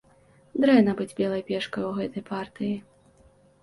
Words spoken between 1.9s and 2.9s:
у гэтай партыі.